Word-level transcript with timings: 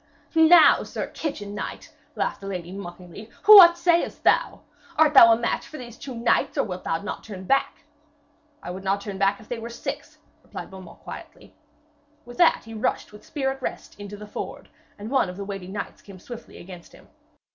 'Now, 0.33 0.81
sir 0.81 1.05
kitchen 1.09 1.53
knight,' 1.53 1.93
laughed 2.15 2.41
the 2.41 2.47
lady 2.47 2.71
mockingly, 2.71 3.29
'what 3.45 3.77
sayest 3.77 4.23
thou? 4.23 4.61
Art 4.97 5.13
thou 5.13 5.31
a 5.31 5.37
match 5.37 5.67
for 5.67 5.77
these 5.77 5.95
two 5.95 6.15
knights, 6.15 6.57
or 6.57 6.63
wilt 6.63 6.83
thou 6.85 6.99
not 7.03 7.23
turn 7.23 7.43
back?' 7.43 7.83
'I 8.63 8.71
would 8.71 8.83
not 8.83 9.01
turn 9.01 9.21
if 9.21 9.47
they 9.47 9.59
were 9.59 9.69
six,' 9.69 10.17
replied 10.41 10.71
Beaumains 10.71 10.97
quietly. 11.03 11.53
With 12.25 12.37
that 12.37 12.63
he 12.63 12.73
rushed, 12.73 13.13
with 13.13 13.23
spear 13.23 13.51
at 13.51 13.61
rest, 13.61 13.95
into 13.99 14.17
the 14.17 14.25
ford, 14.25 14.69
and 14.97 15.11
one 15.11 15.29
of 15.29 15.37
the 15.37 15.45
waiting 15.45 15.71
knights 15.71 16.01
came 16.01 16.17
swiftly 16.17 16.57
against 16.57 16.93
him. 16.93 17.07